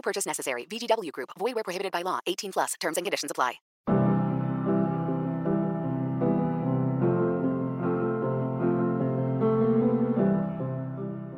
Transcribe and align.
No 0.00 0.02
purchase 0.02 0.26
necessary. 0.26 0.66
VGW 0.66 1.12
Group. 1.12 1.30
Void 1.38 1.54
where 1.54 1.64
prohibited 1.64 1.92
by 1.92 2.02
law. 2.02 2.20
18 2.26 2.52
plus. 2.52 2.74
Terms 2.80 2.96
and 2.96 3.04
conditions 3.04 3.30
apply. 3.30 3.60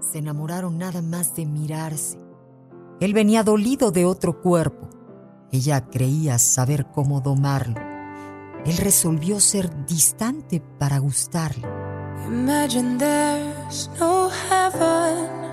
Se 0.00 0.18
enamoraron 0.18 0.78
nada 0.78 1.02
más 1.02 1.34
de 1.36 1.44
mirarse. 1.44 2.18
Él 3.00 3.12
venía 3.12 3.44
dolido 3.44 3.92
de 3.92 4.06
otro 4.06 4.40
cuerpo. 4.40 4.88
Ella 5.52 5.86
creía 5.88 6.38
saber 6.38 6.86
cómo 6.92 7.20
domarlo. 7.20 7.80
Él 8.64 8.76
resolvió 8.78 9.38
ser 9.38 9.86
distante 9.86 10.60
para 10.60 10.98
gustarle. 10.98 11.68
Imagine 12.26 12.98
there's 12.98 13.88
no 14.00 14.28
heaven. 14.30 15.47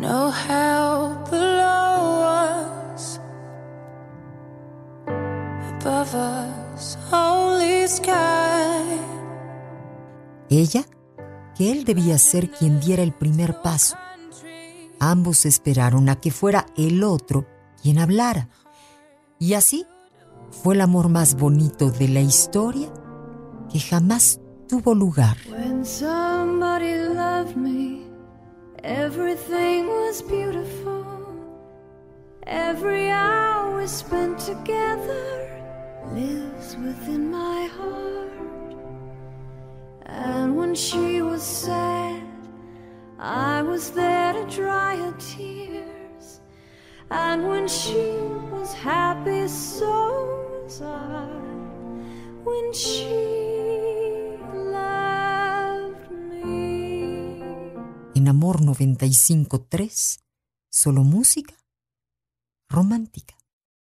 No 0.00 0.32
help 0.32 1.30
us. 1.30 3.18
Ella, 10.48 10.86
que 11.54 11.70
él 11.70 11.84
debía 11.84 12.16
ser 12.16 12.50
quien 12.50 12.80
diera 12.80 13.02
el 13.02 13.12
primer 13.12 13.60
paso. 13.60 13.98
Ambos 14.98 15.44
esperaron 15.44 16.08
a 16.08 16.18
que 16.18 16.30
fuera 16.30 16.64
el 16.78 17.04
otro 17.04 17.46
quien 17.82 17.98
hablara. 17.98 18.48
Y 19.38 19.52
así 19.52 19.84
fue 20.50 20.76
el 20.76 20.80
amor 20.80 21.10
más 21.10 21.34
bonito 21.34 21.90
de 21.90 22.08
la 22.08 22.20
historia 22.22 22.90
que 23.74 23.80
jamás 23.80 24.40
tuvo 24.68 24.94
lugar. 24.94 25.36
When 25.50 25.84
somebody 25.84 26.94
loved 26.94 27.56
me, 27.56 28.06
everything 28.84 29.88
was 29.88 30.22
beautiful. 30.22 31.04
Every 32.46 33.10
hour 33.10 33.84
spent 33.88 34.38
together 34.38 35.50
lives 36.14 36.76
within 36.76 37.32
my 37.32 37.68
heart. 37.76 38.76
And 40.06 40.56
when 40.56 40.76
she 40.76 41.20
was 41.20 41.42
sad, 41.42 42.22
I 43.18 43.62
was 43.62 43.90
there 43.90 44.34
to 44.34 44.46
dry 44.54 44.94
her 44.94 45.14
tears. 45.18 46.40
And 47.10 47.48
when 47.48 47.66
she 47.66 48.06
was 48.52 48.72
happy, 48.72 49.48
so 49.48 50.62
was 50.62 50.80
I. 50.80 51.26
When 52.44 52.72
she 52.72 53.33
En 58.24 58.28
Amor 58.28 58.62
95.3, 58.62 60.18
solo 60.70 61.04
música 61.04 61.54
romántica. 62.70 63.36